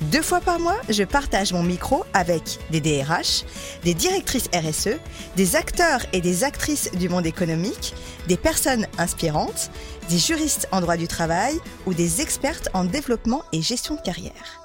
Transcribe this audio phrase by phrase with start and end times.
[0.00, 3.44] Deux fois par mois, je partage mon micro avec des DRH,
[3.82, 4.96] des directrices RSE,
[5.36, 7.94] des acteurs et des actrices du monde économique,
[8.28, 9.70] des personnes inspirantes,
[10.08, 14.62] des juristes en droit du travail ou des expertes en développement et gestion de carrière.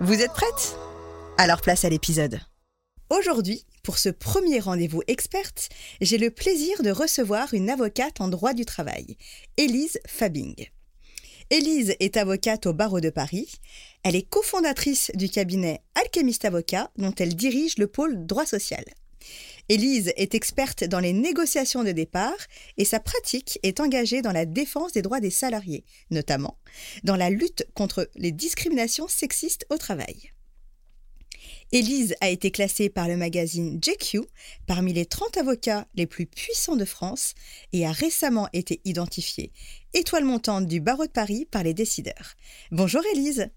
[0.00, 0.76] Vous êtes prêtes?
[1.38, 2.40] Alors place à l'épisode.
[3.10, 5.68] Aujourd'hui, pour ce premier rendez-vous experte,
[6.00, 9.16] j'ai le plaisir de recevoir une avocate en droit du travail,
[9.56, 10.66] Élise Fabing.
[11.50, 13.48] Élise est avocate au barreau de Paris.
[14.04, 18.84] Elle est cofondatrice du cabinet Alchemist Avocat, dont elle dirige le pôle droit social.
[19.68, 22.38] Élise est experte dans les négociations de départ
[22.78, 26.58] et sa pratique est engagée dans la défense des droits des salariés, notamment
[27.04, 30.30] dans la lutte contre les discriminations sexistes au travail.
[31.70, 34.22] Élise a été classée par le magazine JQ
[34.66, 37.34] parmi les 30 avocats les plus puissants de France
[37.74, 39.52] et a récemment été identifiée
[39.92, 42.34] étoile montante du barreau de Paris par les décideurs.
[42.70, 43.50] Bonjour Élise.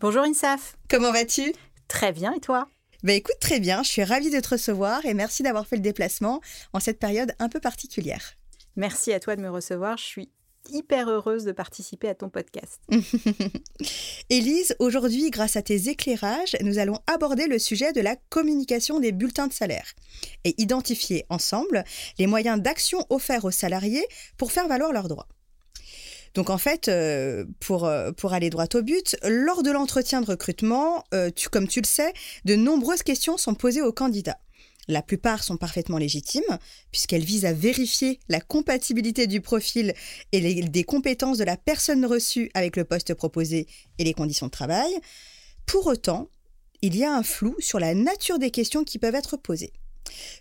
[0.00, 0.76] Bonjour Insaf.
[0.88, 1.52] Comment vas-tu?
[1.88, 2.68] Très bien et toi?
[3.02, 5.82] Ben écoute, très bien, je suis ravie de te recevoir et merci d'avoir fait le
[5.82, 6.40] déplacement
[6.72, 8.34] en cette période un peu particulière.
[8.76, 10.30] Merci à toi de me recevoir, je suis
[10.70, 12.80] hyper heureuse de participer à ton podcast.
[14.30, 19.10] Élise, aujourd'hui, grâce à tes éclairages, nous allons aborder le sujet de la communication des
[19.10, 19.94] bulletins de salaire
[20.44, 21.82] et identifier ensemble
[22.20, 24.06] les moyens d'action offerts aux salariés
[24.36, 25.26] pour faire valoir leurs droits.
[26.34, 30.26] Donc en fait, euh, pour, euh, pour aller droit au but, lors de l'entretien de
[30.26, 32.12] recrutement, euh, comme tu le sais,
[32.44, 34.38] de nombreuses questions sont posées aux candidats.
[34.88, 36.58] La plupart sont parfaitement légitimes,
[36.90, 39.92] puisqu'elles visent à vérifier la compatibilité du profil
[40.32, 43.66] et des compétences de la personne reçue avec le poste proposé
[43.98, 44.90] et les conditions de travail.
[45.66, 46.30] Pour autant,
[46.80, 49.72] il y a un flou sur la nature des questions qui peuvent être posées.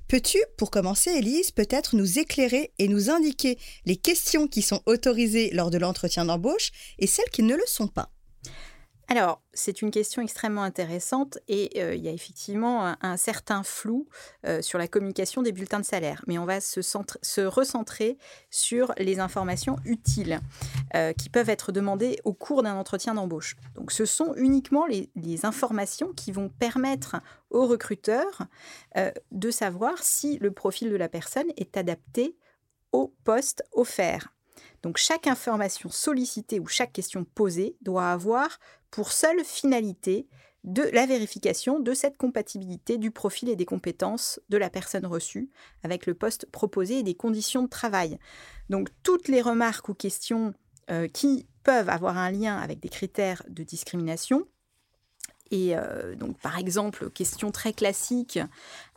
[0.08, 5.52] Peux-tu, pour commencer, Elise, peut-être nous éclairer et nous indiquer les questions qui sont autorisées
[5.54, 8.12] lors de l'entretien d'embauche et celles qui ne le sont pas?
[9.10, 14.06] Alors, c'est une question extrêmement intéressante et euh, il y a effectivement un, certain flou
[14.46, 16.26] euh, sur la communication des bulletins de salaire.
[16.28, 18.18] Mais on va se, se recentrer
[18.52, 20.42] sur les informations utiles
[20.94, 23.56] euh, qui peuvent être demandées au cours d'un entretien d'embauche.
[23.76, 27.18] Donc, ce sont uniquement les, les, informations qui vont permettre
[27.52, 28.48] au recruteur
[29.32, 32.36] de savoir si le profil de la personne est adapté
[32.92, 34.34] au poste offert.
[34.84, 38.60] Donc chaque information sollicitée ou chaque question posée doit avoir
[38.92, 40.28] pour seule finalité
[40.64, 45.50] de la vérification de cette compatibilité du profil et des compétences de la personne reçue
[45.84, 48.20] avec le poste proposé et des conditions de travail.
[48.70, 50.54] Donc toutes les remarques ou questions
[50.90, 54.46] euh, qui peuvent avoir un lien avec des critères de discrimination
[55.52, 58.40] et euh, donc, par exemple, question très classique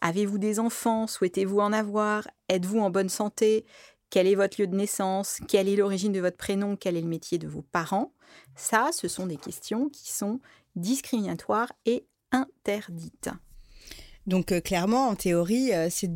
[0.01, 1.07] avez-vous des enfants?
[1.07, 2.29] Souhaitez-vous en avoir?
[2.49, 3.65] Êtes-vous en bonne santé?
[4.11, 7.07] Quel est votre lieu de naissance, quelle est l'origine de votre prénom, quel est le
[7.07, 8.13] métier de vos parents?
[8.57, 10.41] Ça, ce sont des questions qui sont
[10.77, 13.31] discriminatoires et interdites.
[14.27, 16.09] Donc euh, clairement, en théorie, euh, ces,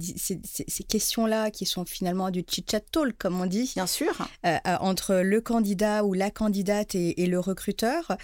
[0.84, 4.12] questions-là, qui sont finalement du chit-chat talk, comme on dit, bien sûr,
[4.46, 8.16] euh, entre le candidat ou la candidate et le recruteur,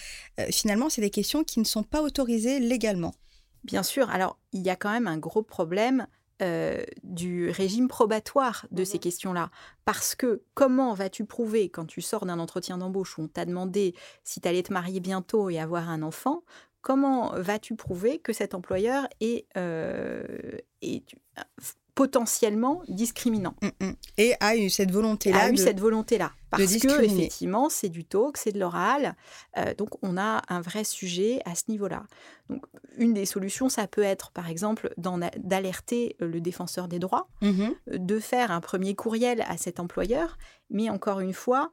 [0.50, 3.14] finalement, c'est des questions qui ne sont pas autorisées légalement.
[3.64, 4.08] Bien sûr.
[4.10, 6.06] Alors, il y a quand même un gros problème
[6.42, 9.50] euh, du régime probatoire de ces mmh questions-là.
[9.84, 13.94] Parce que comment vas-tu prouver quand tu sors d'un entretien d'embauche où on t'a demandé
[14.24, 16.44] si tu allais te marier bientôt et avoir un enfant,
[16.80, 20.24] comment vas-tu prouver que cet employeur est, euh,
[22.00, 23.54] potentiellement discriminant.
[23.62, 23.92] Mm, mm.
[24.16, 25.38] Et a eu cette volonté-là.
[25.40, 26.32] A eu de- cette volonté-là.
[26.50, 29.14] Parce que, effectivement, c'est du talk, c'est de l'oral.
[29.58, 32.04] euh, donc, on a un vrai sujet à ce niveau-là.
[32.48, 32.64] Donc,
[32.96, 37.74] une des solutions, ça peut être, par exemple, d'alerter euh, le défenseur des droits, Mhm.
[37.92, 40.38] euh, de faire un premier courriel à cet employeur.
[40.70, 41.70] Mais encore une fois,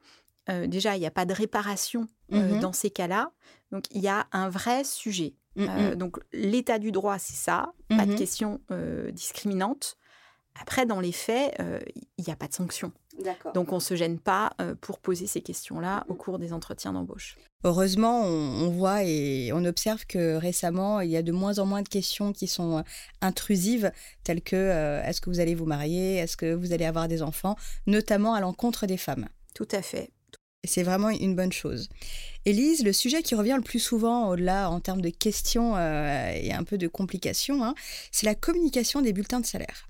[0.50, 2.60] euh, déjà, il n'y a pas de réparation euh, Mhm.
[2.60, 3.32] dans ces cas-là.
[3.72, 5.34] Donc, il y a un vrai sujet.
[5.56, 8.18] Mm, donc l'état du droit, c'est ça, pas de Mhm.
[8.18, 8.60] question
[9.12, 9.98] discriminante.
[10.62, 11.80] Après, dans les faits, euh,
[12.18, 12.92] il n'y a pas de sanction.
[13.54, 16.94] Donc on ne se gêne pas euh, pour poser ces questions-là au cours des entretiens
[16.94, 17.38] d'embauche.
[17.64, 21.66] Heureusement, on, on voit et on observe que récemment, il y a de moins en
[21.66, 22.82] moins de questions qui sont euh,
[23.22, 23.92] intrusives,
[24.24, 27.24] telles que euh, est-ce que vous allez vous marier, est-ce que vous allez avoir des
[27.24, 27.56] enfants,
[27.88, 29.28] notamment à l'encontre des femmes.
[29.56, 30.12] Tout à fait.
[30.64, 31.90] Et c'est vraiment une bonne chose.
[32.46, 36.54] Élise, le sujet qui revient le plus souvent, au-delà en termes de questions euh, et
[36.54, 37.74] un peu de complications, hein,
[38.12, 39.87] c'est la communication des bulletins de salaire.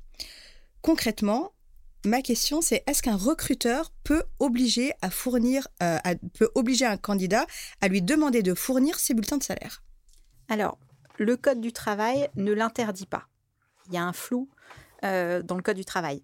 [0.82, 1.54] Concrètement,
[2.06, 5.98] ma question c'est est-ce qu'un recruteur peut obliger à fournir, euh,
[6.34, 7.46] peut obliger un candidat
[7.82, 9.84] à lui demander de fournir ses bulletins de salaire?
[10.50, 10.78] Alors,
[11.18, 13.28] le Code du travail ne l'interdit pas.
[13.88, 14.50] Il y a un flou
[15.04, 16.24] euh, dans le Code du travail.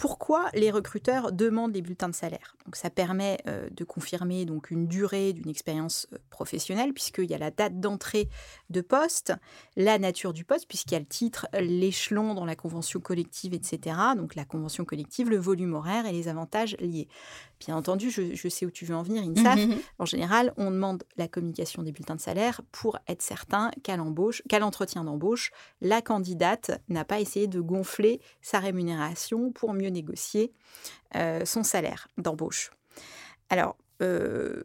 [0.00, 4.70] Pourquoi les recruteurs demandent les bulletins de salaire Donc, ça permet euh, de confirmer donc
[4.70, 8.30] une durée d'une expérience euh, professionnelle, puisqu'il y a la date d'entrée
[8.70, 9.34] de poste,
[9.76, 13.94] la nature du poste, puisqu'il y a le titre, l'échelon dans la convention collective, etc.
[14.16, 17.06] Donc, la convention collective, le volume horaire et les avantages liés.
[17.58, 19.60] Bien entendu, je, je sais où tu veux en venir, INSAF.
[19.60, 19.76] Mhm.
[19.98, 24.42] En général, on demande la communication des bulletins de salaire pour être certain qu'à l'embauche,
[24.48, 30.52] qu'à l'entretien d'embauche, la candidate n'a pas essayé de gonfler sa rémunération pour mieux négocier
[31.16, 32.70] euh, son salaire d'embauche.
[33.48, 34.62] Alors, euh,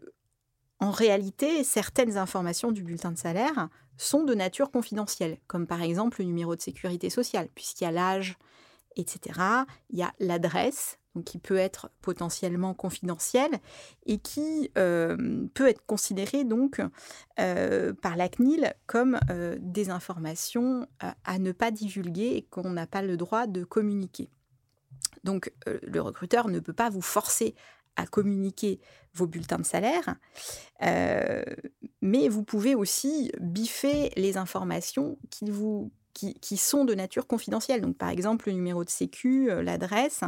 [0.79, 6.21] en réalité, certaines informations du bulletin de salaire sont de nature confidentielle, comme par exemple
[6.21, 8.37] le numéro de sécurité sociale, puisqu'il y a l'âge,
[8.95, 9.39] etc.
[9.89, 13.51] Il y a l'adresse, qui peut être potentiellement confidentielle
[14.05, 16.81] et qui euh, peut être considérée donc
[17.37, 19.17] par la CNIL comme
[19.59, 24.29] des informations à ne pas divulguer et qu'on n'a pas le droit de communiquer.
[25.23, 27.55] Donc euh, le recruteur ne peut pas vous forcer
[27.95, 28.79] à communiquer
[29.13, 30.15] vos bulletins de salaire,
[30.81, 31.43] euh,
[32.01, 37.79] mais vous pouvez aussi biffer les informations qui, vous, qui, qui sont de nature confidentielle.
[37.81, 40.21] Donc par exemple le numéro de sécu, euh, l'adresse,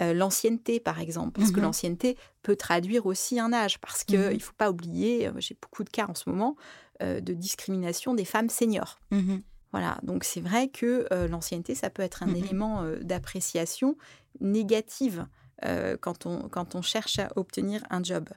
[0.00, 1.66] euh, l'ancienneté par exemple, parce que Mhm.
[1.66, 4.32] l'ancienneté peut traduire aussi un âge, parce qu'il Mhm.
[4.34, 6.56] ne faut pas oublier, j'ai beaucoup de cas en ce moment,
[7.02, 8.98] euh, de discrimination des femmes seniors.
[9.12, 9.42] Mhm.
[9.72, 12.36] Voilà, donc c'est vrai que euh, l'ancienneté, ça peut être un Mhm.
[12.36, 13.96] élément euh, d'appréciation
[14.40, 15.26] négative
[15.64, 18.28] euh, quand, on, quand on cherche à obtenir un job.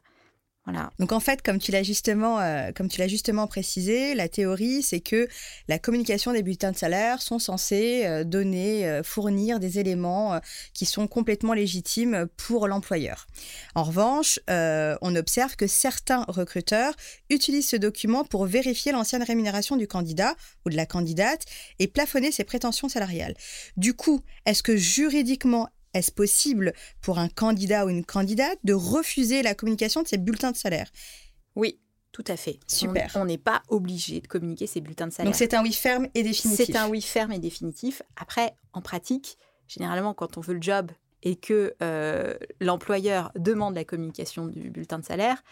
[1.00, 4.84] Donc en fait, comme tu l'as justement, euh, comme tu l'as justement précisé, la théorie,
[4.84, 5.28] c'est que
[5.68, 10.40] la communication des bulletins de salaire sont censés euh, donner, euh, fournir des éléments
[10.74, 13.28] qui sont complètement légitimes pour l'employeur.
[13.76, 16.94] En revanche, on observe que certains recruteurs
[17.30, 21.46] utilisent ce document pour vérifier l'ancienne rémunération du candidat ou de la candidate
[21.80, 23.36] et plafonner ses prétentions salariales.
[23.78, 29.42] Du coup, est-ce que juridiquement est-ce possible pour un candidat ou une candidate de refuser
[29.42, 30.90] la communication de ses bulletins de salaire?
[31.56, 31.80] Oui,
[32.12, 32.60] tout à fait.
[32.68, 33.12] Super.
[33.16, 35.32] On n'est pas obligé de communiquer ces bulletins de salaire.
[35.32, 36.66] Donc c'est un oui ferme et définitif.
[36.66, 38.02] C'est un oui ferme et définitif.
[38.16, 39.38] Après, en pratique,
[39.68, 40.92] généralement, quand on veut le job
[41.24, 45.44] et que euh, l'employeur demande la communication du bulletin de salaire,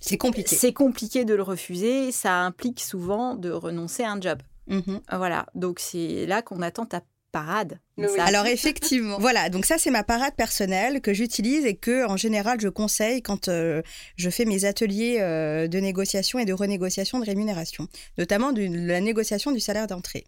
[0.00, 0.54] C'est compliqué.
[0.56, 2.12] c'est compliqué de le refuser.
[2.12, 4.40] Ça implique souvent de renoncer à un job.
[4.66, 5.00] Mhm.
[5.12, 7.02] Voilà, donc c'est là qu'on attend ta
[7.34, 7.80] parade.
[7.98, 8.06] Oui.
[8.18, 12.60] Alors effectivement, voilà, donc ça c'est ma parade personnelle que j'utilise et que en général
[12.60, 13.82] je conseille quand euh,
[14.14, 17.88] je fais mes ateliers euh, de négociation et de renégociation de rémunération,
[18.18, 20.24] notamment de la négociation du salaire d'entrée.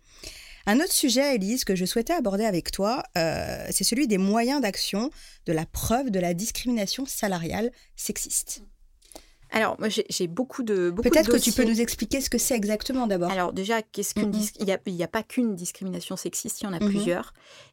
[0.66, 4.60] Un autre sujet, Elise, que je souhaitais aborder avec toi, euh, c'est celui des moyens
[4.60, 5.10] d'action
[5.46, 8.62] de la preuve de la discrimination salariale sexiste.
[9.50, 13.06] Alors, moi, j'ai beaucoup de Peut-être que tu peux nous expliquer ce que c'est exactement
[13.06, 13.30] d'abord.
[13.30, 16.60] Alors déjà, qu'est-ce qu'une dis- il n'y a, il y a pas qu'une discrimination sexiste,
[16.60, 16.88] il y en a Mhm.
[16.90, 17.32] plusieurs.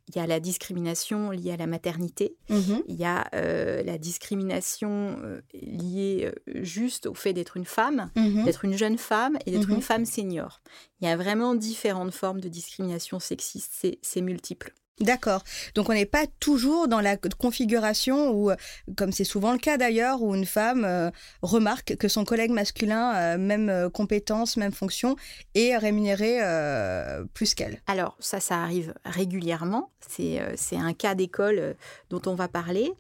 [0.10, 2.84] Il y a la discrimination liée à la maternité, Mhm.
[2.88, 8.12] il y a euh, la discrimination euh, liée euh, juste au fait d'être une femme,
[8.16, 8.46] Mhm.
[8.46, 10.62] d'être une jeune femme et d'être une femme senior.
[11.02, 14.74] Il y a vraiment différentes formes de discrimination sexiste, c'est multiple.
[15.00, 15.44] D'accord.
[15.74, 18.52] Donc on n'est pas toujours dans la configuration où,
[18.96, 21.10] comme c'est souvent le cas d'ailleurs, où une femme euh,
[21.42, 25.16] remarque que son collègue masculin, euh, même euh, compétence, même fonction,
[25.56, 26.40] est rémunéré
[27.34, 27.82] plus qu'elle.
[27.88, 29.90] Alors ça, ça arrive régulièrement.
[30.08, 31.76] C'est un cas d'école
[32.10, 32.92] dont on va parler.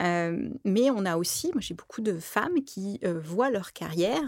[0.00, 4.22] Mais on a aussi, moi j'ai beaucoup de femmes qui voient leur carrière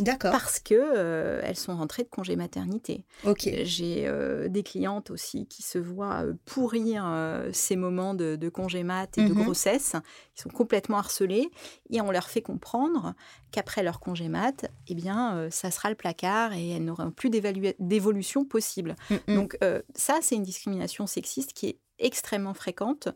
[0.00, 0.32] D'accord.
[0.32, 3.04] Parce que euh, elles sont rentrées de congé maternité.
[3.24, 3.48] Ok.
[3.64, 8.48] J'ai euh, des clientes aussi qui se voient euh, pourrir euh, ces moments de, de
[8.48, 9.42] congé mat et de Mhm.
[9.44, 9.94] grossesse.
[10.36, 11.48] Ils sont complètement harcelés
[11.90, 13.14] et on leur fait comprendre
[13.50, 18.44] qu'après leur congé mat, eh bien, ça sera le placard et elles n'auront plus d'évolution
[18.44, 18.94] possible.
[19.26, 19.58] Donc
[19.94, 23.08] ça, c'est une discrimination sexiste qui est extrêmement fréquente.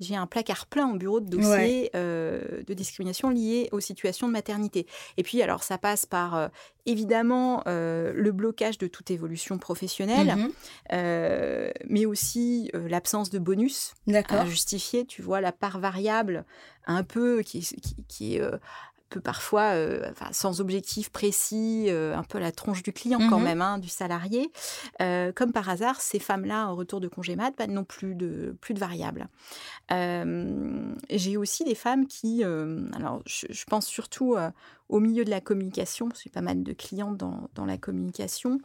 [0.00, 4.32] J'ai un placard plein au bureau de dossiers euh, de discrimination liées aux situations de
[4.32, 4.86] maternité.
[5.18, 6.48] Et puis, alors, ça passe par, euh,
[6.86, 11.72] évidemment, euh, le blocage de toute évolution professionnelle, Mhm.
[11.88, 13.94] mais aussi l'absence de bonus
[14.42, 15.04] à justifier.
[15.04, 16.44] Tu vois, la part variable,
[16.86, 18.42] un peu, qui, qui, qui est...
[19.10, 23.38] peut parfois, euh, enfin, sans objectif précis, euh, un peu la tronche du client quand
[23.38, 23.44] Mhm.
[23.44, 24.50] même, hein, du salarié.
[25.02, 28.56] Euh, comme par hasard, ces femmes-là, au retour de congé mat, bah, n'ont plus de,
[28.60, 29.28] plus de variables.
[31.10, 34.36] J'ai aussi des femmes qui, alors je, je pense surtout
[34.88, 37.76] au milieu de la communication, parce que j'ai pas mal de clients dans, dans la
[37.78, 38.58] communication,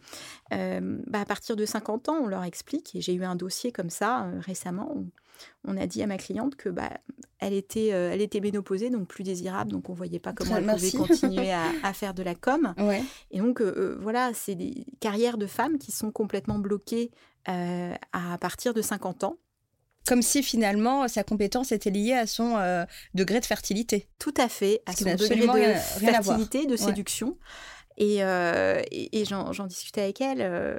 [0.51, 3.89] bah, à partir de 50 ans, on leur explique, et j'ai eu un dossier comme
[3.89, 5.07] ça récemment, où
[5.67, 6.89] on a dit à ma cliente que bah,
[7.39, 10.65] elle était, euh, elle était ménopausée, donc plus désirable, donc on voyait pas comment elle
[10.65, 10.91] merci.
[10.91, 12.73] pouvait continuer à, à faire de la com.
[12.77, 13.01] Ouais.
[13.31, 17.11] Et donc, euh, euh, voilà, c'est des carrières de femmes qui sont complètement bloquées
[17.49, 19.37] euh, à partir de 50 ans.
[20.07, 22.57] Comme si finalement sa compétence était liée à son
[23.15, 24.07] degré de fertilité.
[24.19, 25.35] Tout à fait, à son degré
[25.67, 25.73] de
[26.05, 26.77] fertilité, de Ouais.
[26.77, 27.37] séduction.
[27.97, 30.77] Et, euh, et, et j'en j'en discutais avec elle, euh,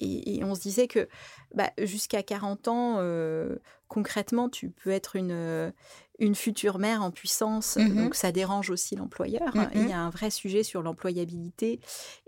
[0.00, 1.08] et, et on se disait que
[1.54, 3.56] bah, jusqu'à 40 ans, euh,
[3.94, 5.70] concrètement, tu peux être une, euh,
[6.18, 7.94] une future mère en puissance, Mhm.
[8.04, 9.54] donc ça dérange aussi l'employeur.
[9.54, 9.70] Mhm.
[9.74, 11.80] Il y a un vrai sujet sur l'employabilité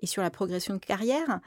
[0.03, 1.41] et sur la progression de carrière.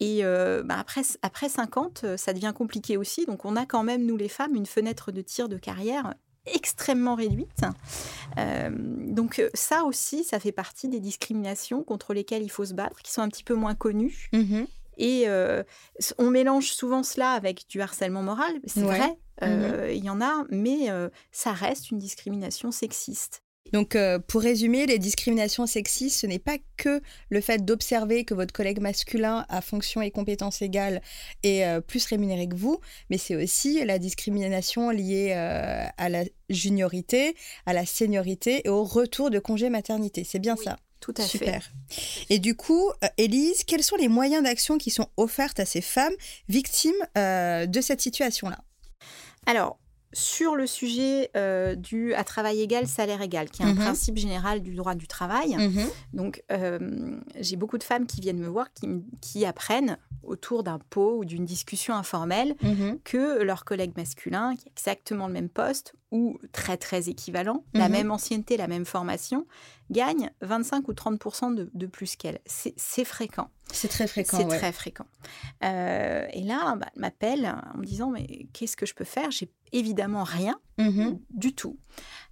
[0.00, 3.24] Et euh, bah, après, après 50, euh, ça devient compliqué aussi.
[3.26, 6.14] Donc on a quand même, nous les femmes, une fenêtre de tir de carrière
[6.44, 7.60] extrêmement réduite.
[8.38, 13.00] Euh, donc ça aussi, ça fait partie des discriminations contre lesquelles il faut se battre,
[13.02, 14.28] qui sont un petit peu moins connues.
[14.32, 14.66] Mhm.
[14.98, 15.62] Et euh,
[16.18, 18.98] on mélange souvent cela avec du harcèlement moral, c'est Ouais.
[18.98, 23.42] vrai, euh, il y en a, mais euh, ça reste une discrimination sexiste.
[23.72, 28.34] Donc, euh, pour résumer, les discriminations sexistes, ce n'est pas que le fait d'observer que
[28.34, 31.00] votre collègue masculin a fonction et compétences égales
[31.42, 36.24] et euh, plus rémunéré que vous, mais c'est aussi la discrimination liée euh, à la
[36.50, 37.34] juniorité,
[37.64, 40.24] à la seniorité et au retour de congé maternité.
[40.24, 40.78] C'est bien Oui, ça.
[41.00, 41.38] Tout à fait.
[41.38, 41.72] Super.
[42.30, 46.12] Et du coup, Élise, quels sont les moyens d'action qui sont offerts à ces femmes
[46.48, 48.62] victimes de cette situation-là?
[49.46, 49.78] Alors,
[50.14, 53.76] sur le sujet euh, du à travail égal, salaire égal, qui est un Mhm.
[53.78, 55.88] principe général du droit du travail, Mhm.
[56.12, 58.68] Donc, euh, j'ai beaucoup de femmes qui viennent me voir,
[59.20, 62.98] qui, apprennent autour d'un pot ou d'une discussion informelle Mhm.
[63.04, 67.88] que leur collègue masculin, qui a exactement le même poste ou très très équivalent, la
[67.88, 67.92] Mhm.
[67.92, 69.46] même ancienneté, la même formation,
[69.90, 72.38] gagne 25 ou 30 de, de plus qu'elle.
[72.46, 73.50] C'est fréquent.
[73.72, 74.36] C'est très fréquent.
[74.38, 74.58] C'est ouais.
[74.58, 75.06] très fréquent.
[75.64, 79.30] Euh, et là, bah, elle m'appelle en me disant mais qu'est-ce que je peux faire?
[79.30, 81.18] J'ai évidemment rien Mhm.
[81.30, 81.78] du tout.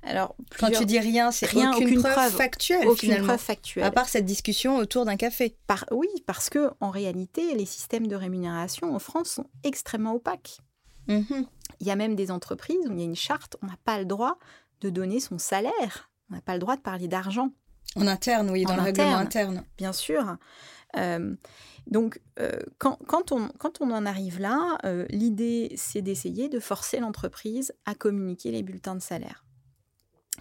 [0.02, 2.32] Alors Quand tu dis rien, c'est Rien, aucune, aucune preuve, preuve.
[2.32, 3.26] factuelle aucune finalement.
[3.28, 3.84] preuve factuelle.
[3.84, 5.56] À part cette discussion autour d'un café.
[5.66, 10.58] Par- oui, parce que en réalité, les systèmes de rémunération en France sont extrêmement opaques.
[11.10, 11.46] Mhm.
[11.80, 13.98] Il y a même des entreprises où il y a une charte, on n'a pas
[13.98, 14.38] le droit
[14.80, 16.10] de donner son salaire.
[16.30, 17.50] On n'a pas le droit de parler d'argent,
[17.96, 19.56] En interne, oui, dans En le règlement interne.
[19.58, 19.66] interne.
[19.78, 20.36] bien sûr.
[20.96, 21.34] Euh,
[21.86, 26.60] donc, euh, quand, quand on, quand on en arrive là, euh, l'idée, c'est d'essayer de
[26.60, 29.44] forcer l'entreprise à communiquer les bulletins de salaire.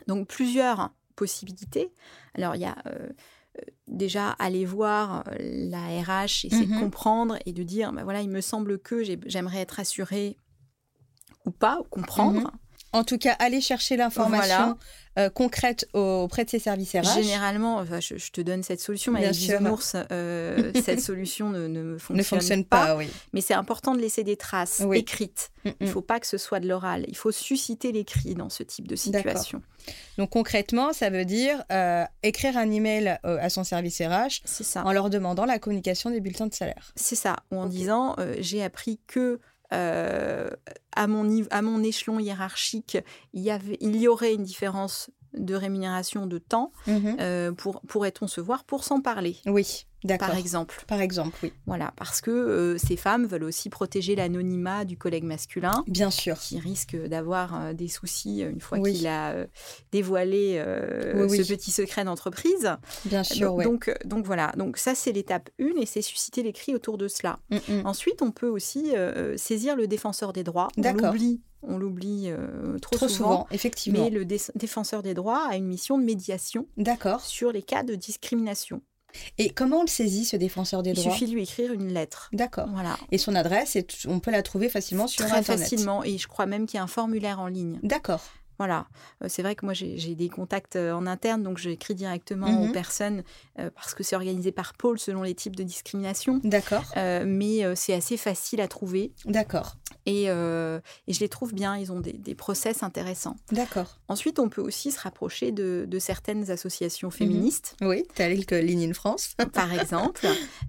[0.08, 1.92] Donc, plusieurs possibilités.
[2.36, 2.76] Alors, il y a
[3.88, 8.42] déjà aller voir la RH, essayer de comprendre et de dire, bah voilà, il me
[8.42, 10.38] semble que j'ai- j'aimerais être assurée
[11.50, 12.42] ou pas, comprendre.
[12.42, 12.52] Mhm.
[12.92, 14.78] En tout cas, aller chercher l'information Voilà.
[15.20, 17.22] euh, concrète auprès de ses services RH.
[17.22, 21.52] Généralement, enfin, je, je te donne cette solution, mais Bien avec bisounours, euh, cette solution
[21.52, 23.08] ne, ne fonctionne, ne fonctionne pas, oui.
[23.32, 24.98] Mais c'est important de laisser des traces Oui.
[24.98, 25.52] écrites.
[25.66, 25.76] Mm, Il mm.
[25.82, 27.06] ne faut pas que ce soit de l'oral.
[27.08, 29.62] Il faut susciter l'écrit dans ce type de situation.
[30.18, 34.84] Donc concrètement, ça veut dire euh, écrire un email à son service RH ça.
[34.84, 36.92] en leur demandant la communication des bulletins de salaire.
[36.96, 37.36] C'est ça.
[37.52, 39.40] Ou en disant, j'ai appris que
[39.74, 40.50] euh,
[40.96, 42.98] à, mon niveau, à mon échelon hiérarchique,
[43.34, 46.72] il y, avait, il y aurait une différence de rémunération de temps.
[46.88, 47.18] Mhm.
[47.20, 49.86] Euh, pour, pourrait-on se voir pour s'en parler, Oui.
[50.20, 51.54] Par exemple Par exemple, oui.
[51.66, 56.38] Voilà, parce que euh, ces femmes veulent aussi protéger l'anonymat du collègue masculin Bien sûr.
[56.38, 58.94] qui risque d'avoir euh, des soucis euh, une fois Oui.
[58.94, 59.46] qu'il a euh,
[59.92, 60.64] dévoilé
[61.16, 62.76] Oui, ce petit secret d'entreprise.
[63.06, 63.64] Bien sûr, donc, ouais.
[63.66, 67.40] donc, donc voilà, donc ça c'est l'étape 1 et c'est susciter l'écrit autour de cela.
[67.50, 67.86] Mm, mm.
[67.86, 68.92] Ensuite, on peut aussi
[69.36, 70.68] saisir le défenseur des droits.
[70.78, 71.12] On D'accord.
[71.12, 73.30] l'oublie, on l'oublie euh, trop, Trop souvent.
[73.32, 74.04] souvent, effectivement.
[74.04, 77.22] Mais le dé- défenseur des droits a une mission de médiation D'accord.
[77.22, 78.82] sur les cas de discrimination.
[79.38, 81.12] Et comment on le saisit, ce défenseur des Il droits?
[81.12, 82.30] suffit de lui écrire une lettre.
[82.34, 82.68] D'accord.
[82.74, 82.98] Voilà.
[83.12, 85.62] Et son adresse, on peut la trouver facilement sur Très Internet.
[85.70, 86.04] facilement.
[86.04, 87.80] Et je crois même qu'il y a un formulaire en ligne.
[87.84, 88.22] D'accord.
[88.60, 88.86] Voilà.
[89.24, 92.70] Euh, c'est vrai que moi, j'ai des contacts euh, en interne, donc j'écris directement Mhm.
[92.70, 93.24] aux personnes
[93.58, 96.40] euh, parce que c'est organisé par pôle selon les types de discrimination.
[96.44, 96.84] D'accord.
[97.26, 99.78] Mais c'est assez facile à trouver D'accord.
[100.06, 101.78] et, euh, et je les trouve bien.
[101.78, 103.38] Ils ont des, des process intéressants.
[103.52, 103.98] D'accord.
[104.10, 106.50] Ensuite, on peut aussi se rapprocher de, de certaines Mhm.
[106.52, 107.76] associations féministes.
[107.82, 109.36] Oui, tel que Ligne in France.
[109.54, 110.28] par exemple,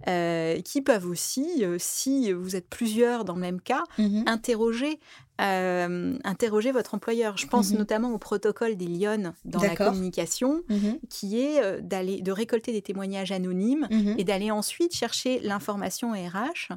[0.09, 4.25] euh, qui peuvent aussi, euh, si vous êtes plusieurs dans le même cas, Mhm.
[4.27, 5.01] interroger,
[5.41, 7.37] euh, interroger votre employeur.
[7.39, 7.79] Je pense Mhm.
[7.79, 10.99] notamment au protocole des Lyonnes dans la communication, Mhm.
[11.09, 14.17] qui est euh, d'aller de récolter des témoignages anonymes Mhm.
[14.19, 16.73] et d'aller ensuite chercher l'information RH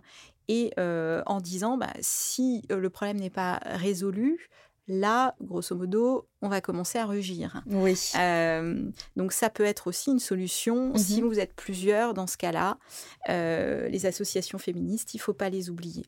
[0.48, 4.50] et euh, en disant bah, si le problème n'est pas résolu,
[4.90, 7.64] là, grosso modo, on va commencer à rugir.
[7.68, 7.98] Oui.
[8.20, 8.84] Euh,
[9.16, 12.78] donc ça peut être aussi une solution si vous êtes plusieurs dans ce cas-là.
[13.30, 16.06] Euh, les associations féministes, il faut pas les oublier.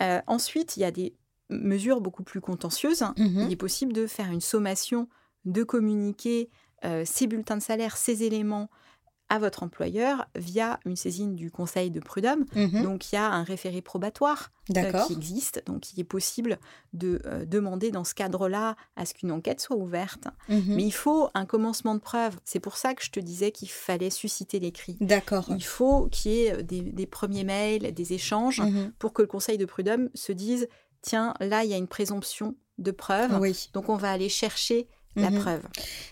[0.00, 1.14] Euh, ensuite, il y a des
[1.52, 3.04] mesures beaucoup plus contentieuses.
[3.16, 3.44] Mhm.
[3.46, 5.08] Il est possible de faire une sommation,
[5.44, 6.50] de communiquer
[6.84, 8.68] euh, ces bulletins de salaire, ces éléments
[9.28, 12.44] à votre employeur via une saisine du Conseil de prud'homme.
[12.54, 12.82] Mhm.
[12.82, 15.62] Donc il y a un référé probatoire euh, qui existe.
[15.64, 16.58] Donc il est possible
[16.92, 20.28] de euh, demander dans ce cadre-là à ce qu'une enquête soit ouverte.
[20.50, 20.74] Mhm.
[20.74, 22.36] Mais il faut un commencement de preuve.
[22.44, 24.98] C'est pour ça que je te disais qu'il fallait susciter les cris.
[25.00, 25.46] D'accord.
[25.48, 28.60] Il faut qu'il y ait des, des premiers mails, des échanges,
[28.98, 30.68] pour que le Conseil de prud'homme se dise
[31.02, 33.38] tiens, là, il y a une présomption de preuve.
[33.40, 33.68] Oui.
[33.74, 35.40] Donc on va aller chercher la Mhm.
[35.40, 35.62] preuve.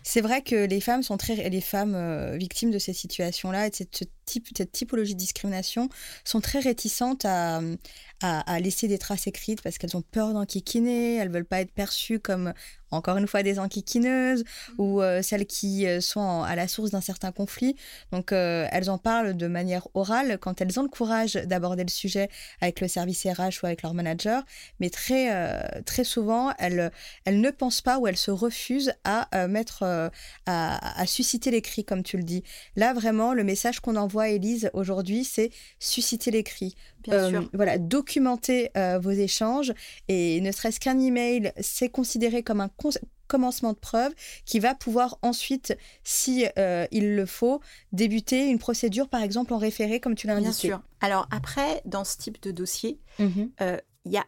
[0.02, 3.70] C'est vrai que les femmes sont très, les femmes euh, victimes de ces situations-là et
[3.70, 5.88] de cette, ce type, cette typologie de discrimination
[6.22, 7.62] sont très réticentes à,
[8.22, 11.72] à, à laisser des traces écrites parce qu'elles ont peur d'enquiquiner, elles veulent pas être
[11.72, 12.52] perçues comme
[12.92, 14.42] encore une fois des enquiquineuses
[14.78, 17.76] ou euh, celles qui euh, sont en- à la source d'un certain conflit.
[18.10, 21.88] Donc euh, elles en parlent de manière orale quand elles ont le courage d'aborder le
[21.88, 22.28] sujet
[22.60, 24.42] avec le service RH ou avec leur manager,
[24.80, 26.90] mais très euh, très souvent elles
[27.24, 29.84] elles ne pensent pas ou elles se refusent à mettre
[30.46, 32.42] à, à susciter les cris comme tu le dis.
[32.76, 36.74] Là vraiment le message qu'on envoie Élise aujourd'hui c'est susciter les cris.
[37.04, 37.50] Bien sûr.
[37.54, 37.78] Voilà,
[38.10, 39.72] documenter euh, vos échanges
[40.08, 42.70] et ne serait-ce qu'un email, c'est considéré comme un
[43.28, 44.12] commencement de preuve
[44.44, 47.60] qui va pouvoir ensuite, si euh, il le faut,
[47.92, 50.68] débuter une procédure, par exemple en référé, comme tu l'as Bien indiqué.
[50.68, 50.82] sûr.
[51.00, 53.50] Alors après, dans ce type de dossier, Mhm.
[53.60, 54.26] euh, il y a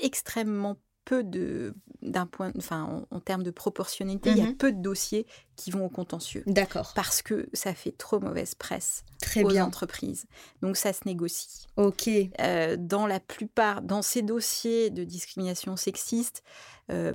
[0.00, 4.56] extrêmement peu de d'un point enfin en, en termes de proportionnalité il y a Mhm.
[4.56, 6.42] peu de dossiers qui vont au contentieux.
[6.46, 9.64] D'accord, parce que ça fait trop mauvaise presse très aux bien.
[9.64, 10.26] entreprises.
[10.60, 11.66] Donc ça se négocie.
[11.76, 16.42] Ok, Euh, dans la plupart dans ces dossiers de discrimination sexiste
[16.90, 17.14] euh,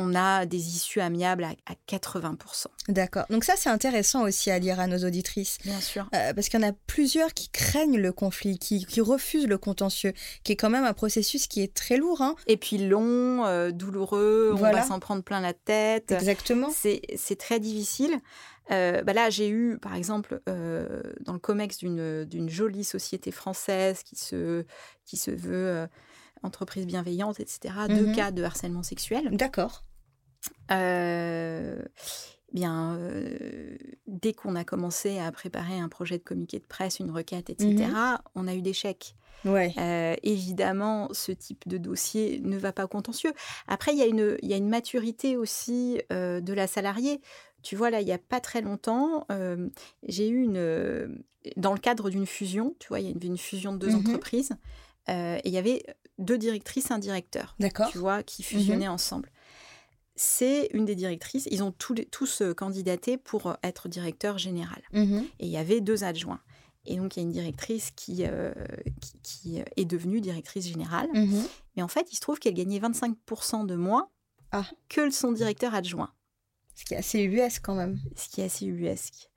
[0.00, 2.66] on a des issues amiables à, à 80%.
[2.88, 3.24] d'accord.
[3.30, 5.58] Donc ça, c'est intéressant aussi à lire à nos auditrices.
[5.64, 6.08] Bien sûr.
[6.14, 9.58] Euh, parce qu'il y en a plusieurs qui craignent le conflit, qui, qui refusent le
[9.58, 10.12] contentieux,
[10.44, 12.22] qui est quand même un processus qui est très lourd.
[12.22, 12.36] Hein.
[12.46, 16.12] Et puis long, euh, douloureux, on va s'en prendre plein la tête.
[16.12, 16.68] Exactement.
[16.72, 18.18] C'est très difficile.
[18.70, 24.02] Euh, bah là, j'ai eu, par exemple, euh, dans le COMEX d'une jolie société française
[24.02, 24.64] qui se,
[25.06, 25.86] qui se veut euh,
[26.42, 28.14] entreprise bienveillante, etc., deux Mhm.
[28.14, 29.30] cas de harcèlement sexuel.
[29.32, 29.84] D'accord.
[30.70, 31.82] Euh,
[32.52, 37.10] bien, euh, dès qu'on a commencé à préparer un projet de communiqué de presse, une
[37.10, 37.86] requête, etc.,
[38.34, 39.14] on a eu des chèques.
[39.44, 39.72] Ouais.
[39.78, 43.32] Euh, évidemment, ce type de dossier ne va pas au contentieux.
[43.68, 47.20] Après, il y a une, il y a une maturité aussi de la salariée.
[47.62, 49.26] Tu vois, là, il n'y a pas très longtemps,
[50.06, 51.22] j'ai eu une.
[51.56, 53.96] dans le cadre d'une fusion, tu vois, il y avait une fusion de deux Mhm.
[54.00, 54.50] entreprises,
[55.08, 55.82] et il y avait
[56.18, 57.88] deux directrices, un directeur, D'accord.
[57.90, 59.30] tu vois, qui fusionnaient ensemble.
[60.20, 64.82] C'est une des directrices, ils ont tous, les- tous euh, candidaté pour être directeur général
[64.92, 65.24] Mhm.
[65.38, 66.40] et il y avait deux adjoints.
[66.86, 68.52] Et donc, il y a une directrice qui, euh,
[69.00, 71.08] qui, qui est devenue directrice générale.
[71.14, 71.44] Mhm.
[71.76, 74.08] Mais en fait, il se trouve qu'elle gagnait 25% de moins
[74.50, 74.64] Ah.
[74.88, 76.10] que son directeur adjoint,
[76.74, 78.00] Ce qui est assez US quand même.
[78.16, 79.28] ce qui est assez ubuesque.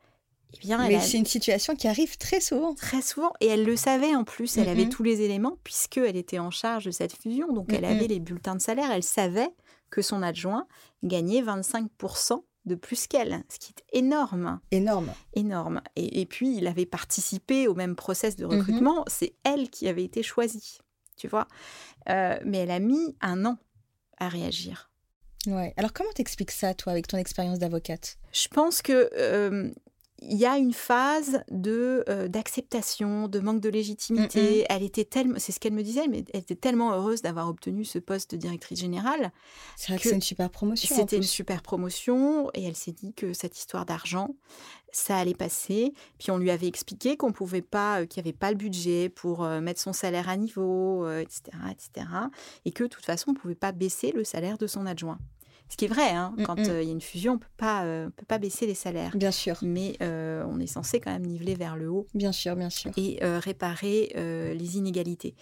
[0.53, 2.73] Eh bien, Mais a c'est une situation qui arrive très souvent.
[2.73, 4.89] très souvent, et elle le savait en plus, elle avait Mhm.
[4.89, 7.53] tous les éléments, puisqu'elle était en charge de cette fusion.
[7.53, 9.49] Donc, elle avait les bulletins de salaire, elle savait
[9.91, 10.67] que son adjoint
[11.03, 14.59] gagnait 25% de plus qu'elle, ce qui est énorme.
[14.71, 15.11] Énorme.
[15.33, 15.81] énorme.
[15.95, 18.51] Et, et puis, il avait participé au même process de Mhm.
[18.51, 19.03] recrutement.
[19.07, 20.77] C'est elle qui avait été choisie,
[21.17, 21.47] tu vois.
[22.09, 23.57] Euh, mais elle a mis un an
[24.17, 24.89] à réagir.
[25.47, 25.73] Ouais.
[25.75, 28.17] Alors comment t'expliques ça, toi, avec ton expérience d'avocate?
[28.31, 29.71] Je pense que euh,
[30.21, 34.65] il y a une phase de d'acceptation, de manque de légitimité.
[34.69, 37.83] Elle était tellement, c'est ce qu'elle me disait, mais elle était tellement heureuse d'avoir obtenu
[37.85, 39.31] ce poste de directrice générale.
[39.75, 40.95] C'est vrai que, c'est une super promotion.
[40.95, 44.35] C'était une super promotion et elle s'est dit que cette histoire d'argent,
[44.91, 45.93] ça allait passer.
[46.19, 49.43] Puis on lui avait expliqué qu'on pouvait pas, qu'il n'y avait pas le budget pour
[49.43, 52.07] mettre son salaire à niveau, etc., etc.
[52.65, 55.19] Et que de toute façon, on pouvait pas baisser le salaire de son adjoint.
[55.71, 56.81] Ce qui est vrai, hein, mmh, quand mmh.
[56.81, 57.83] il y a une fusion, on peut pas,
[58.15, 59.15] peut pas baisser les salaires.
[59.15, 59.57] Bien sûr.
[59.61, 62.05] Mais on est censé quand même niveler vers le haut.
[62.13, 62.91] Bien sûr, bien sûr.
[62.97, 65.35] Et réparer les inégalités.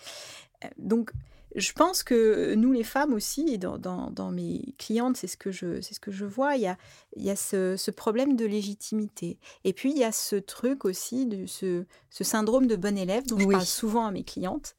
[0.77, 1.11] Donc,
[1.55, 5.51] je pense que nous, les femmes aussi, et dans, dans, mes clientes, c'est ce que
[5.51, 6.77] je, c'est ce que je vois, il y a,
[7.15, 9.39] il y a ce, ce, problème de légitimité.
[9.63, 13.25] Et puis, il y a ce truc aussi, de ce, ce syndrome de bon élève
[13.25, 14.75] dont je parle souvent à mes clientes.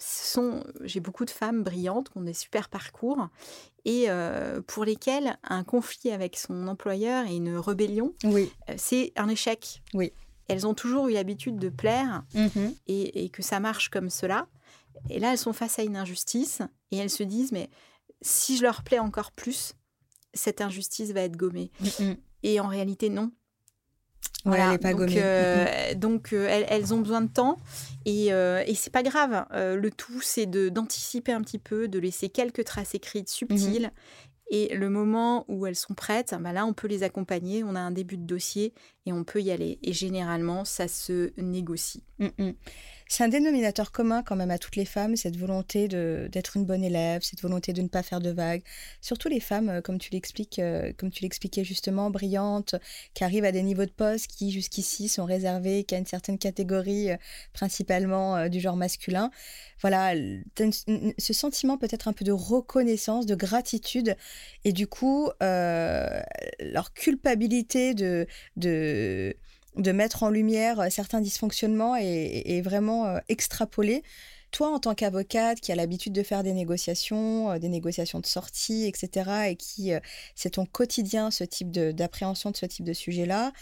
[0.00, 3.28] Euh, sont, j'ai beaucoup de femmes brillantes qui ont des super parcours
[3.84, 4.08] et
[4.66, 8.52] pour lesquelles un conflit avec son employeur et une rébellion, oui.
[8.76, 9.82] c'est un échec.
[9.94, 10.12] Oui.
[10.48, 14.48] Elles ont toujours eu l'habitude de plaire mmh et, et, que ça marche comme cela.
[15.08, 16.60] Et là, elles sont face à une injustice
[16.90, 17.70] et elles se disent, mais
[18.20, 19.74] si je leur plais encore plus,
[20.34, 21.70] cette injustice va être gommée.
[21.80, 23.32] Mmh et en réalité, non.
[24.44, 27.58] Voilà, elle pas donc, euh, donc euh, elles, ont besoin de temps
[28.06, 29.44] et, euh, et c'est pas grave.
[29.52, 33.90] le tout, c'est d'anticiper un petit peu, de laisser quelques traces écrites mmh subtiles.
[34.52, 37.62] Et le moment où elles sont prêtes, bah là, on peut les accompagner.
[37.62, 38.74] On a un début de dossier
[39.06, 39.78] et on peut y aller.
[39.84, 42.02] Et généralement, ça se négocie.
[42.18, 42.50] Mmh
[43.10, 46.84] c'est un dénominateur commun quand même à toutes les femmes, cette volonté d'être une bonne
[46.84, 48.62] élève, cette volonté de ne pas faire de vagues.
[49.00, 52.76] Surtout les femmes, euh, comme tu l'expliques, euh, comme tu l'expliquais justement, brillantes,
[53.14, 57.10] qui arrivent à des niveaux de poste qui jusqu'ici sont réservés qu'à une certaine catégorie,
[57.10, 57.16] euh,
[57.52, 59.32] principalement du genre masculin.
[59.80, 60.14] Voilà,
[61.18, 64.14] ce sentiment peut-être un peu de reconnaissance, de gratitude,
[64.64, 69.34] et du coup, leur culpabilité de, de
[69.76, 74.02] de mettre en lumière euh, certains dysfonctionnements et, vraiment euh, extrapoler.
[74.50, 78.26] Toi, en tant qu'avocate qui a l'habitude de faire des négociations, euh, des négociations de
[78.26, 79.92] sortie, etc., et qui,
[80.34, 83.52] c'est ton quotidien, ce type d'appréhension de, ce type de sujet-là,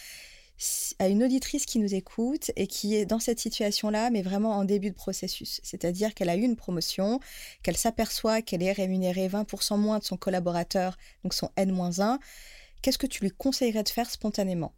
[0.99, 4.65] à une auditrice qui nous écoute et qui est dans cette situation-là, mais vraiment en
[4.65, 5.61] début de processus.
[5.63, 7.21] C'est-à-dire qu'elle a eu une promotion,
[7.63, 12.19] qu'elle s'aperçoit qu'elle est rémunérée 20% moins de son collaborateur, donc son N-1.
[12.83, 14.73] Qu'est-ce que tu lui conseillerais de faire spontanément?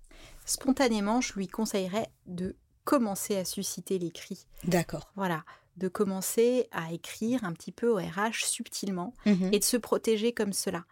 [0.50, 4.46] Spontanément, je lui conseillerais de commencer à susciter les cris.
[4.64, 5.12] D'accord.
[5.14, 5.44] Voilà,
[5.76, 10.32] de commencer à écrire un petit peu au RH subtilement mmh et de se protéger
[10.32, 10.84] comme cela.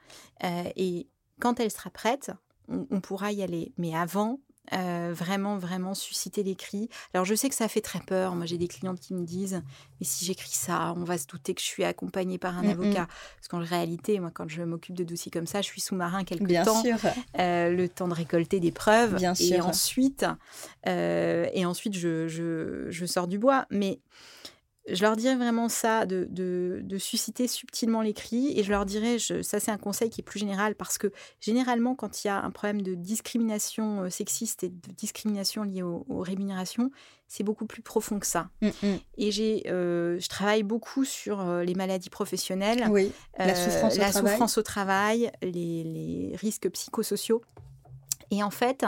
[0.44, 1.09] Euh, et
[1.40, 2.31] quand elle sera prête,
[2.68, 3.73] on, pourra y aller.
[3.79, 4.40] Mais avant,
[4.72, 6.88] euh, vraiment, vraiment susciter les cris.
[7.14, 8.35] Alors, je sais que ça fait très peur.
[8.35, 9.62] Moi, j'ai des clientes qui me disent
[10.00, 12.70] Mais si j'écris ça, on va se douter que je suis accompagnée par un mmh,
[12.70, 13.02] avocat.
[13.02, 13.37] Mmh.
[13.37, 16.44] Parce qu'en réalité, moi, quand je m'occupe de dossiers comme ça, je suis sous-marin quelque
[16.44, 16.83] Bien temps.
[16.83, 16.98] Sûr.
[17.38, 19.16] Euh, le temps de récolter des preuves.
[19.16, 19.66] Bien et sûr.
[19.66, 20.26] Ensuite,
[20.87, 23.66] euh, et ensuite, je, je, je, sors du bois.
[23.70, 24.00] Mais
[24.90, 28.53] je leur dirais vraiment ça, de, de, susciter subtilement les cris.
[28.59, 31.94] Et je leur dirais, ça c'est un conseil qui est plus général, parce que généralement,
[31.94, 36.05] quand il y a un problème de discrimination euh, sexiste et de discrimination liée aux,
[36.20, 36.90] rémunérations,
[37.29, 38.48] c'est beaucoup plus profond que ça.
[38.62, 38.96] Mm, mm.
[39.18, 43.98] Et j'ai, euh, je travaille beaucoup sur euh, les maladies professionnelles, oui, la souffrance, au,
[43.98, 44.33] la travail.
[44.33, 47.42] souffrance au travail, les, les risques psychosociaux.
[48.30, 48.84] Et en fait,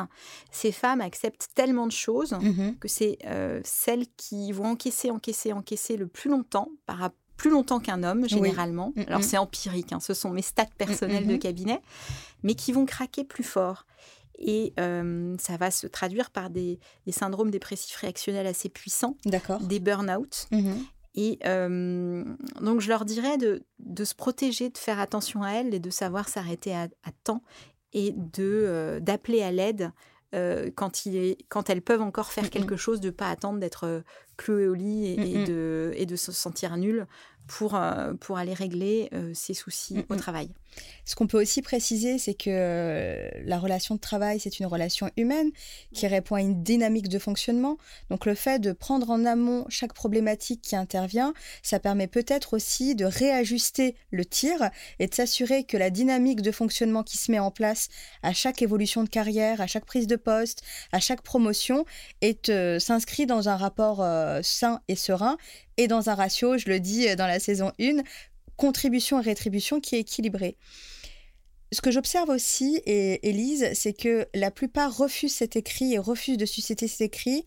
[0.50, 5.52] ces femmes acceptent tellement de choses mmh que c'est euh, celles qui vont encaisser, encaisser,
[5.52, 8.92] encaisser le plus longtemps, par plus longtemps qu'un homme généralement.
[8.96, 11.80] Mmh Alors c'est empirique, hein, ce sont mes stats personnels de cabinet,
[12.42, 13.86] mais qui vont craquer plus fort.
[14.38, 19.16] Et euh, ça va se traduire par des, syndromes dépressifs réactionnels assez puissants,
[19.60, 20.48] des burn-out.
[20.50, 20.72] Mmh
[21.14, 22.24] et euh,
[22.60, 23.64] donc, je leur dirais de,
[24.04, 26.88] se protéger, de faire attention à elles et de savoir s'arrêter à,
[27.24, 27.42] temps
[27.92, 29.92] et de euh, d'appeler à l'aide
[30.32, 33.58] euh, quand, il est, quand elles peuvent encore faire quelque chose, de ne pas attendre
[33.58, 34.00] d'être euh,
[34.36, 37.06] clouées au lit et, de, et de se sentir nulle
[37.50, 37.80] pour,
[38.20, 40.50] pour aller régler ses soucis au travail.
[41.04, 45.10] Ce qu'on peut aussi préciser, c'est que euh, la relation de travail, c'est une relation
[45.16, 45.50] humaine
[45.92, 47.78] qui répond à une dynamique de fonctionnement.
[48.10, 52.94] Donc le fait de prendre en amont chaque problématique qui intervient, ça permet peut-être aussi
[52.94, 57.40] de réajuster le tir et de s'assurer que la dynamique de fonctionnement qui se met
[57.40, 57.88] en place
[58.22, 61.84] à chaque évolution de carrière, à chaque prise de poste, à chaque promotion,
[62.20, 65.36] est euh, s'inscrit dans un rapport euh, sain et serein
[65.80, 68.02] et dans un ratio, je le dis dans la saison 1,
[68.56, 70.58] contribution et rétribution qui est équilibrée.
[71.72, 76.36] Ce que j'observe aussi, et Élise, c'est que la plupart refusent cet écrit et refusent
[76.36, 77.46] de susciter cet écrit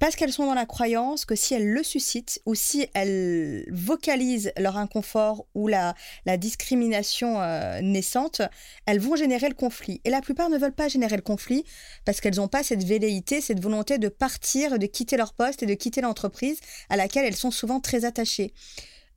[0.00, 4.50] parce qu'elles sont dans la croyance que si elles le suscitent ou si elles vocalisent
[4.56, 5.94] leur inconfort ou la,
[6.38, 8.40] discrimination euh, naissante,
[8.86, 10.00] elles vont générer le conflit.
[10.04, 11.64] Et la plupart ne veulent pas générer le conflit
[12.06, 15.66] parce qu'elles n'ont pas cette velléité, cette volonté de partir, de quitter leur poste et
[15.66, 18.54] de quitter l'entreprise à laquelle elles sont souvent très attachées.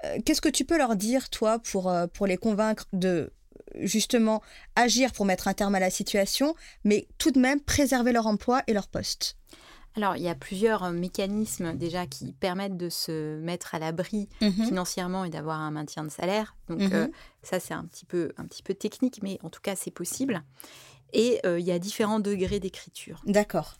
[0.04, 3.32] Euh, qu'est-ce que tu peux leur dire, toi, pour, euh, pour les convaincre de
[3.80, 4.42] justement
[4.76, 8.64] agir pour mettre un terme à la situation, mais tout de même préserver leur emploi
[8.68, 9.38] et leur poste?
[9.96, 14.28] Alors, il y a plusieurs euh, mécanismes déjà qui permettent de se mettre à l'abri
[14.42, 14.52] mhm.
[14.52, 16.56] financièrement et d'avoir un maintien de salaire.
[16.68, 17.12] Donc, mhm.
[17.44, 20.44] ça, c'est un petit, peu, un petit peu technique, mais en tout cas, c'est possible.
[21.14, 23.22] Et il y a différents degrés d'écriture.
[23.28, 23.76] D'accord.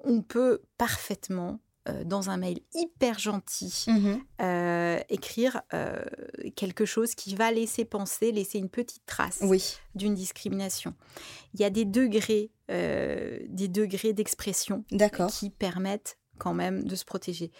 [0.00, 6.04] On peut parfaitement euh, dans un mail hyper gentil, mmh euh, écrire euh,
[6.56, 9.42] quelque chose qui va laisser penser, laisser une petite trace
[9.94, 10.94] d'une discrimination.
[11.54, 14.84] Il y a des degrés, des degrés d'expression
[15.30, 17.50] qui permettent quand même de se protéger.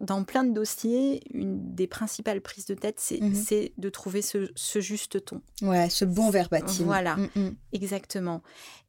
[0.00, 4.50] Dans, plein de dossiers, une des principales prises de tête, c'est mmh de trouver ce,
[4.80, 5.40] juste ton.
[5.62, 6.84] Ouais, ce bon verbatim.
[6.84, 8.42] Voilà, mmh exactement.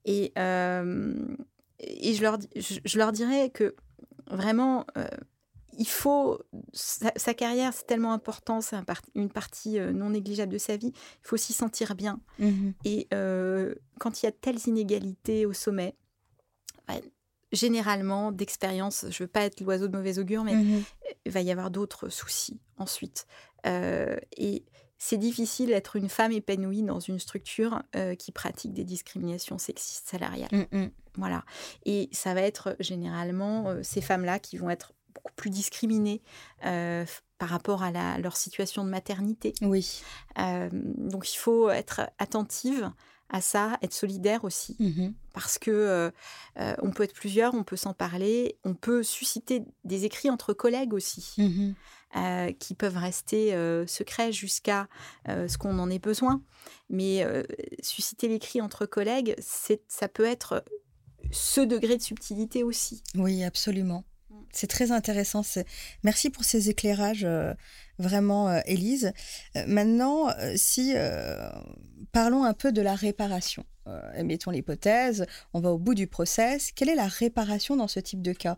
[0.04, 3.76] Et, et je, leur, je leur dirais que
[4.28, 5.08] vraiment, euh,
[5.78, 6.40] il faut.
[6.74, 8.76] Sa, carrière, c'est tellement important, c'est
[9.16, 10.92] une partie euh, non négligeable de sa vie.
[10.96, 12.20] Il faut s'y sentir bien.
[12.40, 15.96] Mmh Et euh, quand il y a telles inégalités au sommet,
[16.88, 16.96] bah,
[17.52, 20.84] généralement, d'expérience, je veux pas être l'oiseau de mauvais augure, mais mmh
[21.26, 23.28] il va y avoir d'autres soucis ensuite.
[23.66, 24.66] et
[25.04, 27.84] c'est difficile d'être une femme épanouie dans une structure
[28.18, 30.68] qui pratique des discriminations sexistes salariales.
[30.72, 31.44] Mmh voilà.
[31.86, 36.22] Et ça va être généralement euh, ces femmes-là qui vont être beaucoup plus discriminées
[36.66, 37.06] euh,
[37.38, 39.54] par rapport à leur situation de maternité.
[39.62, 40.02] Oui.
[40.38, 42.92] Euh, donc il faut être attentive
[43.30, 46.12] à ça, être solidaire aussi, mmh parce que
[46.58, 50.94] on peut être plusieurs, on peut s'en parler, on peut susciter des écrits entre collègues
[50.94, 51.36] aussi.
[51.38, 51.72] Mmh
[52.60, 53.56] qui peuvent rester
[53.88, 54.90] secrets jusqu'à
[55.26, 56.42] ce qu'on en ait besoin.
[56.90, 57.26] Mais
[57.82, 60.66] susciter l'écrit entre collègues, ça peut être
[61.32, 63.04] ce degré de subtilité aussi.
[63.16, 64.04] Oui, absolument.
[64.54, 65.42] C'est très intéressant.
[66.04, 67.54] Merci pour ces éclairages, euh,
[68.00, 69.12] vraiment, euh, Élise.
[69.56, 70.94] Euh, maintenant, si
[72.12, 73.66] parlons un peu de la réparation.
[74.24, 76.72] mettons l'hypothèse, on va au bout du process.
[76.72, 78.58] Quelle est la réparation dans ce type de cas?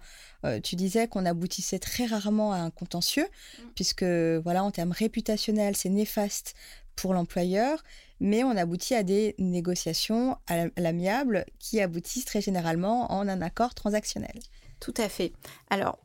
[0.63, 3.63] Tu disais qu'on aboutissait très rarement à un contentieux, mm.
[3.75, 6.55] puisque voilà, en termes réputationnels, c'est néfaste
[6.95, 7.83] pour l'employeur
[8.23, 13.73] mais on aboutit à des négociations à l'amiable qui aboutissent très généralement en un accord
[13.73, 14.39] transactionnel.
[14.83, 15.33] Tout à fait.
[15.69, 15.97] Alors,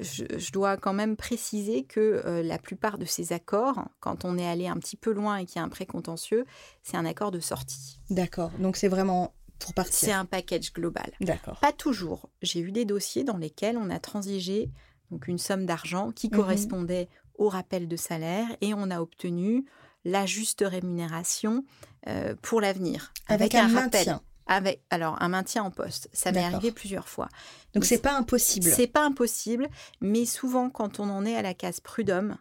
[0.00, 4.46] je, dois quand même préciser que euh, la plupart de ces accords, quand on est
[4.46, 6.44] allé un petit peu loin et qu'il y a un précontentieux,
[6.82, 8.00] c'est un accord de sortie.
[8.10, 8.50] D'accord.
[8.58, 9.94] Donc c'est vraiment pour partir.
[9.94, 11.12] C'est un package global.
[11.20, 11.58] D'accord.
[11.60, 12.28] Pas toujours.
[12.42, 14.70] J'ai eu des dossiers dans lesquels on a transigé
[15.10, 16.36] donc une somme d'argent qui mhm.
[16.36, 19.64] correspondait au rappel de salaire et on a obtenu
[20.04, 21.64] la juste rémunération
[22.06, 23.12] euh, pour l'avenir.
[23.28, 24.20] Avec, un, maintien.
[24.46, 26.08] Avec, alors, un maintien en poste.
[26.12, 27.28] Ça m'est arrivé plusieurs fois.
[27.74, 28.70] Donc, c'est pas impossible.
[28.70, 29.68] C'est pas impossible,
[30.00, 32.36] mais souvent, quand on en est à la case prud'homme,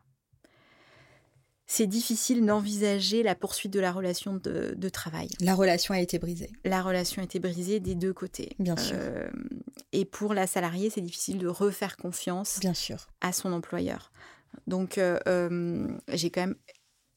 [1.67, 5.29] c'est difficile d'envisager la poursuite de la relation de, travail.
[5.39, 6.51] La relation a été brisée.
[6.63, 8.55] La relation a été brisée des deux côtés.
[8.59, 8.95] Bien sûr.
[8.99, 9.27] Euh,
[9.91, 13.07] et pour la salariée, c'est difficile de refaire confiance Bien sûr.
[13.21, 14.11] à son employeur.
[14.67, 16.55] Donc, euh, j'ai quand même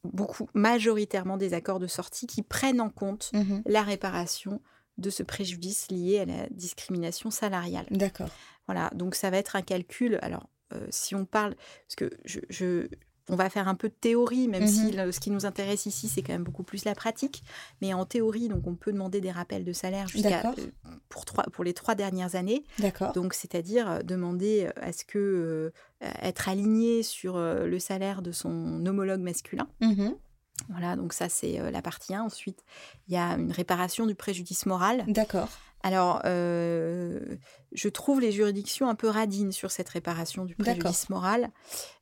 [0.03, 3.63] beaucoup, majoritairement des accords de sortie qui prennent en compte mhm.
[3.67, 4.61] la réparation
[4.99, 7.87] de ce préjudice lié à la discrimination salariale.
[7.91, 8.29] D'accord.
[8.67, 10.19] Voilà, donc ça va être un calcul.
[10.23, 11.55] Alors, euh, si on parle,
[11.87, 12.89] parce que je,
[13.29, 15.13] on va faire un peu de théorie, même si mhm.
[15.13, 17.43] ce qui nous intéresse ici, c'est quand même beaucoup plus la pratique.
[17.81, 20.67] Mais en théorie, donc on peut demander des rappels de salaire jusqu'à euh,
[21.09, 22.65] pour, pour les trois dernières années.
[22.79, 23.13] D'accord.
[23.13, 25.71] Donc c'est-à-dire euh, demander à ce que euh,
[26.23, 29.69] être aligné sur le salaire de son homologue masculin.
[29.81, 30.15] Mhm.
[30.69, 32.23] Voilà, donc ça c'est la partie 1.
[32.23, 32.65] Ensuite,
[33.07, 35.05] il y a une réparation du préjudice moral.
[35.07, 35.49] D'accord.
[35.83, 37.21] Alors, euh,
[37.73, 41.51] je trouve les juridictions un peu radines sur cette réparation du préjudice moral.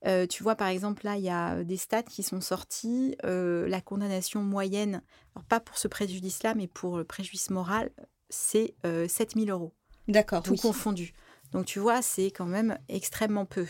[0.06, 3.16] Euh, tu vois, par exemple, là, il y a des stats qui sont sortis.
[3.24, 5.02] Euh, la condamnation moyenne,
[5.34, 7.90] alors pas pour ce préjudice-là, mais pour le préjudice moral,
[8.30, 9.74] c'est 7000 euros.
[10.08, 10.42] D'accord.
[10.42, 11.12] Tout confondu.
[11.52, 13.66] Donc, tu vois, c'est quand même extrêmement peu.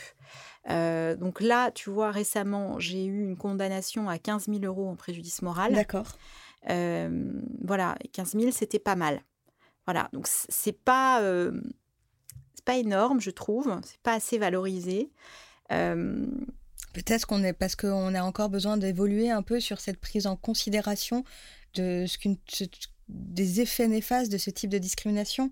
[0.68, 5.42] Donc là, tu vois, récemment, j'ai eu une condamnation à 15 000 euros en préjudice
[5.42, 5.72] moral.
[5.72, 6.07] D'accord.
[6.66, 9.20] voilà, 15 000, c'était pas mal.
[9.87, 11.61] Voilà, donc c'est pas euh,
[12.66, 13.81] pas énorme, je trouve.
[13.85, 15.11] C'est pas assez valorisé.
[15.72, 16.26] Euh,
[16.92, 20.37] Peut-être qu'on est parce qu'on a encore besoin d'évoluer un peu sur cette prise en
[20.37, 21.24] considération
[21.74, 22.37] de ce qu'une
[23.09, 25.51] des effets néfastes de ce type de discrimination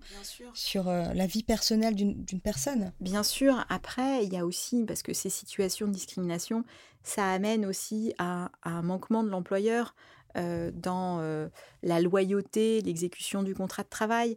[0.53, 2.91] sur euh, la vie personnelle d'une personne.
[2.99, 3.65] Bien sûr.
[3.69, 6.65] Après, il y a aussi, parce que ces situations de discrimination,
[7.03, 9.95] ça amène aussi à un manquement de l'employeur
[10.37, 11.47] euh, dans euh,
[11.81, 14.35] la loyauté, l'exécution du contrat de travail,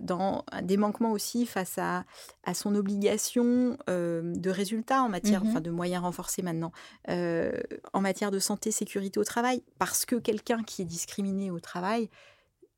[0.00, 2.06] dans des manquements aussi face à,
[2.44, 6.72] à son obligation de résultats en matière, mmh enfin de moyens renforcés maintenant,
[7.08, 12.08] en matière de santé, sécurité au travail, parce que quelqu'un qui est discriminé au travail,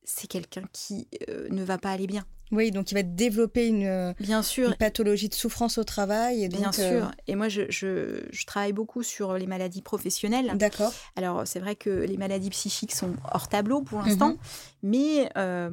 [0.08, 1.08] c'est quelqu'un qui
[1.50, 2.24] ne va pas aller bien.
[2.50, 4.76] Oui, donc il va développer une, euh, Bien sûr.
[4.76, 6.44] pathologie de souffrance au travail.
[6.44, 7.10] Et Bien euh, sûr.
[7.26, 10.52] Et moi, je, je, travaille beaucoup sur les maladies professionnelles.
[10.56, 10.92] D'accord.
[11.16, 14.38] Alors, c'est vrai que les maladies psychiques sont hors tableau pour l'instant, mhm.
[14.82, 15.70] mais euh,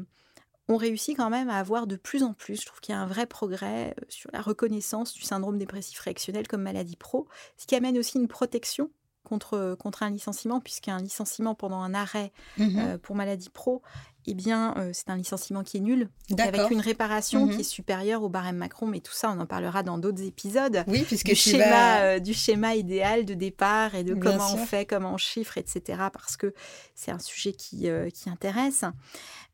[0.67, 3.01] on réussit quand même à avoir de plus en plus, je trouve qu'il y a
[3.01, 7.75] un vrai progrès sur la reconnaissance du syndrome dépressif réactionnel comme maladie pro, ce qui
[7.75, 8.89] amène aussi une protection
[9.23, 12.97] contre, contre un licenciement, puisqu'un licenciement pendant un arrêt mhm.
[12.97, 13.81] pour maladie pro
[14.27, 17.59] eh bien, euh, c'est un licenciement qui est nul, avec une réparation qui mhm.
[17.59, 20.83] est supérieure au barème Macron, mais tout ça, on en parlera dans d'autres épisodes.
[20.87, 24.85] Oui, puisque du schéma, euh, du schéma idéal de départ et de comment on fait,
[24.85, 25.81] comment on chiffre, etc.
[26.11, 26.53] Parce que
[26.95, 28.83] c'est un sujet qui, euh, qui intéresse.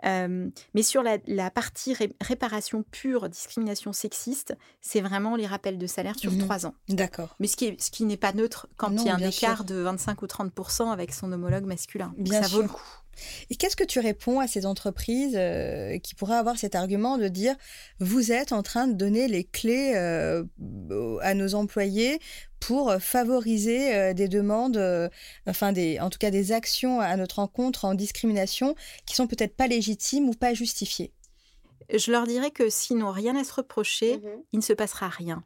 [0.04, 6.32] mais sur la, partie réparation pure, discrimination sexiste, c'est vraiment les rappels de salaire sur
[6.32, 6.40] mhm.
[6.40, 6.74] trois ans.
[6.88, 7.36] D'accord.
[7.40, 9.76] Mais ce qui, ce qui n'est pas neutre quand il y a un écart de
[9.76, 12.14] 25 ou 30% avec son homologue masculin.
[12.18, 13.01] Bien ça vaut le coup.
[13.50, 17.28] Et qu'est-ce que tu réponds à ces entreprises euh, qui pourraient avoir cet argument de
[17.28, 17.56] dire
[18.00, 20.44] vous êtes en train de donner les clés euh,
[21.22, 22.20] à nos employés
[22.60, 24.80] pour favoriser euh, des demandes,
[25.48, 29.56] enfin des, en tout cas des actions à notre encontre en discrimination qui sont peut-être
[29.56, 31.12] pas légitimes ou pas justifiées?
[31.94, 34.22] Je leur dirais que s'ils n'ont rien à se reprocher, mmh
[34.54, 35.44] il ne se passera rien.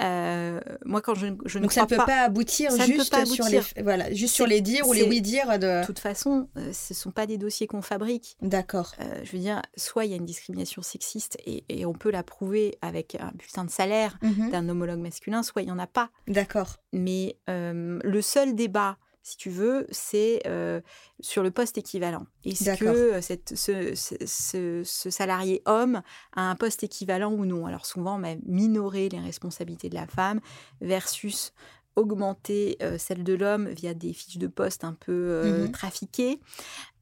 [0.00, 4.12] Euh, moi, quand je, je Donc ça ne peut pas, aboutir juste sur les voilà,
[4.12, 5.80] juste sur les dires ou les oui dire de.
[5.80, 8.36] De toute façon, euh, ce sont pas des dossiers qu'on fabrique.
[8.42, 8.92] D'accord.
[9.00, 12.10] Euh, je veux dire, soit il y a une discrimination sexiste et, et, on peut
[12.10, 15.78] la prouver avec un bulletin de salaire mmh d'un homologue masculin, soit il y en
[15.78, 16.10] a pas.
[16.28, 16.76] D'accord.
[16.92, 20.82] Mais le seul débat si tu veux, c'est euh,
[21.18, 22.26] sur le poste équivalent.
[22.44, 26.02] Est-ce que euh, cette, ce, ce, salarié homme
[26.36, 27.64] a un poste équivalent ou non?
[27.64, 30.40] Alors souvent, on minorer les responsabilités de la femme
[30.82, 31.54] versus
[31.96, 36.40] augmenter euh, celle de l'homme via des fiches de poste un peu mmh trafiquées.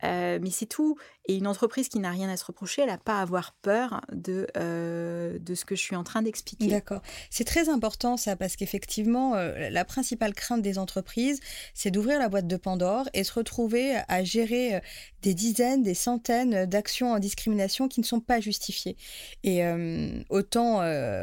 [0.02, 0.96] Mais c'est tout.
[1.26, 4.00] Et une entreprise qui n'a rien à se reprocher, elle n'a pas à avoir peur
[4.12, 4.48] de,
[5.38, 6.66] de ce que je suis en train d'expliquer.
[6.66, 7.00] D'accord.
[7.30, 11.38] C'est très important ça, parce qu'effectivement, la principale crainte des entreprises,
[11.74, 14.80] c'est d'ouvrir la boîte de Pandore et se retrouver à gérer
[15.22, 18.96] des dizaines, des centaines d'actions en discrimination qui ne sont pas justifiées.
[19.44, 19.62] Et
[20.28, 20.80] autant,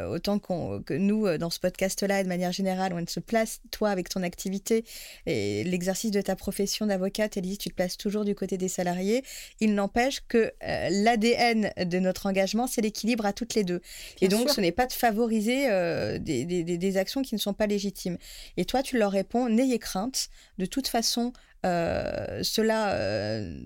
[0.08, 4.22] autant que nous, dans ce podcast-là, de manière générale, on se place, toi, avec ton
[4.22, 4.86] activité
[5.26, 9.22] et l'exercice de ta profession d'avocate, Elise, tu te places toujours du côté des salariés.
[9.60, 13.80] Il n'empêche que euh, l'ADN de notre engagement, c'est l'équilibre à toutes les deux.
[14.20, 17.66] et donc, ce n'est pas de favoriser euh, des, des, actions qui ne sont pas
[17.66, 18.16] légitimes.
[18.56, 20.28] Et toi, tu leur réponds, n'ayez crainte.
[20.58, 21.32] De toute façon,
[21.66, 22.96] euh, cela,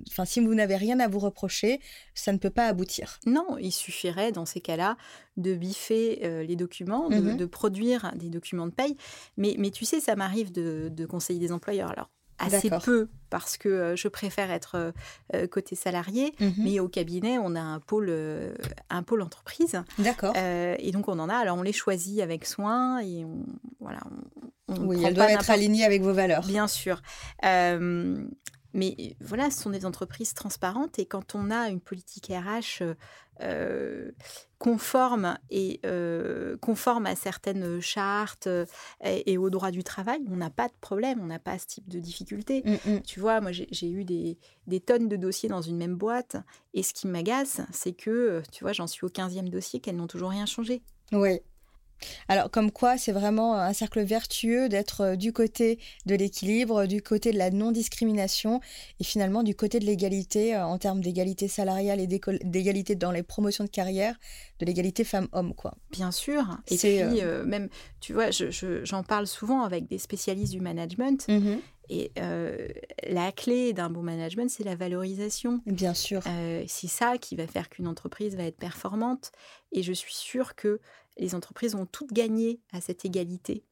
[0.08, 1.80] enfin, si vous n'avez rien à vous reprocher,
[2.14, 3.20] ça ne peut pas aboutir.
[3.24, 4.96] Non, il suffirait dans ces cas-là
[5.36, 8.96] de biffer les documents, mmh de, produire des documents de paye.
[9.36, 11.90] Mais, mais tu sais, ça m'arrive de, de conseiller des employeurs.
[11.90, 14.92] Alors, assez peu parce que euh, je préfère être euh,
[15.34, 18.14] euh, côté salarié, mmh mais au cabinet, on a un pôle,
[18.90, 19.82] un pôle entreprise.
[19.98, 20.36] D'accord.
[20.36, 21.34] et donc, on en a.
[21.34, 23.44] Alors, on les choisit avec soin et on,
[23.80, 23.98] voilà.
[24.68, 26.46] On, oui, elles doivent être alignées avec vos valeurs.
[26.46, 27.02] Bien sûr.
[27.42, 32.84] mais voilà, ce sont des entreprises transparentes et quand on a une politique RH
[33.40, 34.12] euh,
[34.58, 38.64] conforme et euh, conforme à certaines chartes euh,
[39.02, 41.88] et, au droit du travail, on n'a pas de problème, on n'a pas ce type
[41.88, 42.62] de difficulté.
[42.64, 43.02] Mm, mm.
[43.02, 46.36] Tu vois, moi j'ai eu des, des, tonnes de dossiers dans une même boîte
[46.72, 50.06] et ce qui m'agace, c'est que, tu vois, j'en suis au 15e dossier qu'elles n'ont
[50.06, 50.82] toujours rien changé.
[51.12, 51.40] Oui,
[52.28, 57.02] alors, comme quoi, c'est vraiment un cercle vertueux d'être euh, du côté de l'équilibre, du
[57.02, 58.60] côté de la non-discrimination
[59.00, 63.22] et finalement du côté de l'égalité euh, en termes d'égalité salariale et d'égalité dans les
[63.22, 64.16] promotions de carrière,
[64.60, 65.74] de l'égalité femmes-hommes, quoi.
[65.90, 66.44] Bien sûr.
[66.68, 67.68] Et puis, euh, même,
[68.00, 71.26] tu vois, j'en parle souvent avec des spécialistes du management.
[71.28, 71.56] Mmh
[71.90, 72.12] et
[73.06, 75.60] la clé d'un bon management, c'est la valorisation.
[75.66, 76.22] Bien sûr.
[76.66, 79.32] c'est ça qui va faire qu'une entreprise va être performante.
[79.70, 80.80] Et je suis sûre que
[81.16, 83.64] les entreprises ont toutes gagné à cette égalité.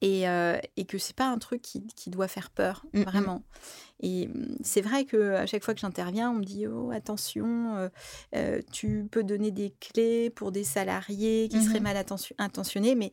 [0.00, 3.42] Et, euh, et que c'est pas un truc qui, qui doit faire peur, vraiment.
[4.00, 7.76] Et mm, c'est vrai que à chaque fois que j'interviens, on me dit oh attention,
[7.76, 7.88] euh,
[8.36, 11.82] euh, tu peux donner des clés pour des salariés qui seraient mm-hmm.
[11.82, 12.04] mal
[12.38, 13.12] intentionnés, mais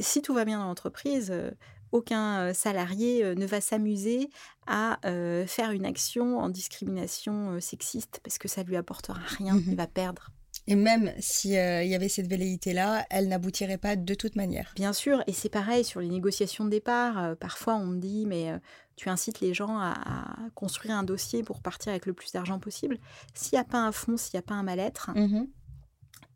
[0.00, 1.32] si tout va bien dans l'entreprise,
[1.92, 4.28] aucun salarié ne va s'amuser
[4.66, 4.98] à
[5.46, 9.86] faire une action en discrimination sexiste parce que ça lui apportera rien, mmh il va
[9.86, 10.32] perdre.
[10.68, 14.72] Et même s'il il y avait cette velléité-là, elle n'aboutirait pas de toute manière.
[14.76, 17.36] Bien sûr, et c'est pareil sur les négociations de départ.
[17.38, 18.52] parfois, on me dit, mais
[18.94, 22.98] tu incites les gens à, construire un dossier pour partir avec le plus d'argent possible.
[23.32, 25.46] S'il n'y a pas un fond, s'il n'y a pas un mal-être, mmh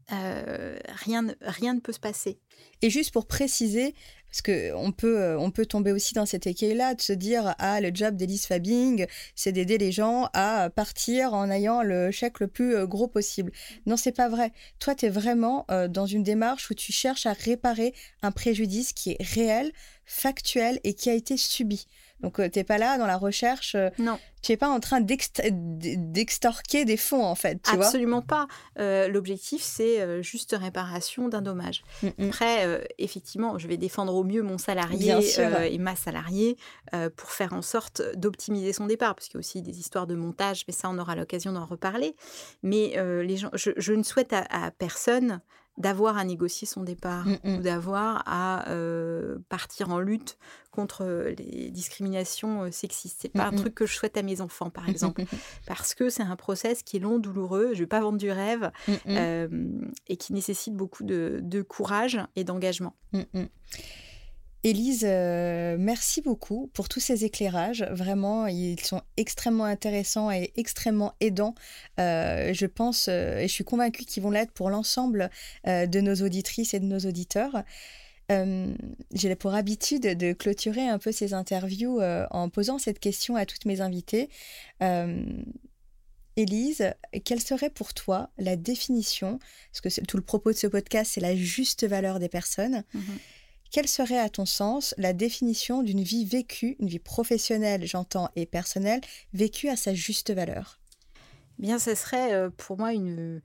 [0.08, 2.38] rien, rien ne peut se passer.
[2.82, 3.94] Et juste pour préciser,
[4.32, 7.90] parce qu'on peut, on peut tomber aussi dans cet écueil-là, de se dire Ah, le
[7.92, 12.86] job d'Elise Fabing, c'est d'aider les gens à partir en ayant le chèque le plus
[12.86, 13.52] gros possible.
[13.84, 14.52] Non, c'est pas vrai.
[14.78, 19.10] Toi, tu es vraiment dans une démarche où tu cherches à réparer un préjudice qui
[19.10, 19.70] est réel,
[20.06, 21.86] factuel et qui a été subi.
[22.22, 23.76] Donc, tu n'es pas là dans la recherche.
[23.98, 24.18] non.
[24.42, 27.62] Tu n'es pas en train d'extorquer des fonds, en fait.
[27.62, 28.48] Tu Absolument pas.
[28.76, 31.84] L'objectif, c'est juste réparation d'un dommage.
[32.02, 32.26] Mm, mm.
[32.26, 35.14] Après, effectivement, je vais défendre au mieux mon salarié
[35.70, 36.56] et ma salariée
[37.16, 39.14] pour faire en sorte d'optimiser son départ.
[39.14, 41.64] Parce qu'il y a aussi des histoires de montage, mais ça, on aura l'occasion d'en
[41.64, 42.16] reparler.
[42.64, 45.40] Mais les gens, je, ne souhaite à personne
[45.78, 47.54] d'avoir à négocier son départ mmh, mmh.
[47.54, 48.64] ou d'avoir à
[49.48, 50.36] partir en lutte
[50.70, 53.18] contre les discriminations sexistes.
[53.20, 55.24] C'est pas un mmh, truc que je souhaite à mes enfants, par exemple,
[55.66, 57.70] parce que c'est un process qui est long, douloureux.
[57.74, 58.70] Je vais pas vendre du rêve
[59.06, 62.94] et qui nécessite beaucoup de courage et d'engagement.
[64.64, 67.84] Élise, euh, merci beaucoup pour tous ces éclairages.
[67.90, 71.56] Vraiment, ils sont extrêmement intéressants et extrêmement aidants.
[71.98, 75.30] Euh, je pense euh, et je suis convaincue qu'ils vont l'être pour l'ensemble
[75.66, 77.64] de nos auditrices et de nos auditeurs.
[79.12, 83.66] J'ai pour habitude de clôturer un peu ces interviews en posant cette question à toutes
[83.66, 84.30] mes invitées.
[86.36, 86.94] Élise,
[87.26, 89.38] quelle serait pour toi la définition,
[89.70, 92.84] parce que tout le propos de ce podcast, c'est la juste valeur des personnes.
[92.94, 93.00] Mmh
[93.72, 98.46] quelle serait, à ton sens, la définition d'une vie vécue, une vie professionnelle, j'entends, et
[98.46, 99.00] personnelle,
[99.32, 100.78] vécue à sa juste valeur?
[101.58, 103.40] Bien, ce serait euh, pour moi une,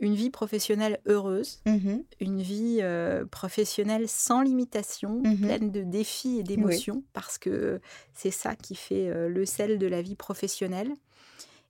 [0.00, 6.38] une vie professionnelle heureuse, mmh une vie euh, professionnelle sans limitation, mmh pleine de défis
[6.38, 7.80] et d'émotions, parce que
[8.12, 10.92] c'est ça qui fait euh, le sel de la vie professionnelle.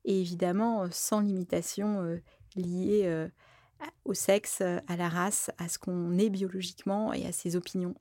[0.04, 2.20] Et évidemment, sans limitation
[2.56, 3.26] liée
[4.04, 7.94] au sexe, à la race, à ce qu'on est biologiquement et à ses opinions,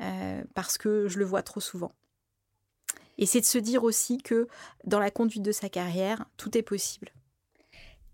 [0.00, 1.92] euh, parce que je le vois trop souvent.
[3.18, 4.46] Et c'est de se dire aussi que
[4.84, 7.12] dans la conduite de sa carrière, tout est possible.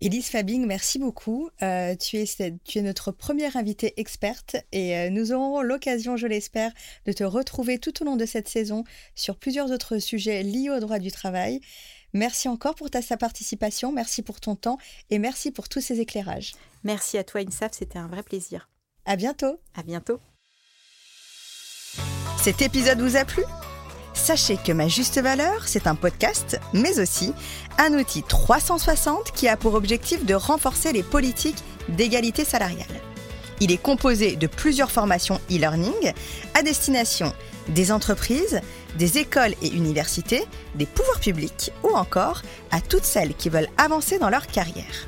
[0.01, 1.49] Elise Fabing, merci beaucoup.
[1.61, 6.73] Euh, tu, es, notre première invitée experte et euh, nous aurons l'occasion, je l'espère,
[7.05, 8.83] de te retrouver tout au long de cette saison
[9.15, 11.61] sur plusieurs autres sujets liés au droit du travail.
[12.11, 14.77] Merci encore pour ta participation, merci pour ton temps
[15.09, 16.53] et merci pour tous ces éclairages.
[16.83, 18.69] Merci à toi, Insaf, c'était un vrai plaisir.
[19.05, 19.59] À bientôt.
[19.75, 20.19] À bientôt.
[22.41, 23.43] Cet épisode vous a plu?
[24.13, 27.33] Sachez que Ma Juste Valeur, c'est un podcast, mais aussi
[27.77, 32.85] un outil 360 qui a pour objectif de renforcer les politiques d'égalité salariale.
[33.59, 36.13] Il est composé de plusieurs formations e-learning
[36.53, 37.33] à destination
[37.69, 38.59] des entreprises,
[38.97, 40.43] des écoles et universités,
[40.75, 45.07] des pouvoirs publics ou encore à toutes celles qui veulent avancer dans leur carrière.